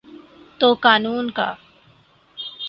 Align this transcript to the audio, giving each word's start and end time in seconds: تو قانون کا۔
تو 0.59 0.73
قانون 0.73 1.29
کا۔ 1.31 1.53